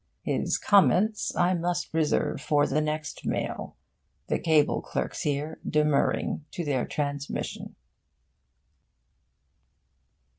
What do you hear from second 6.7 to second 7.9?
transmission.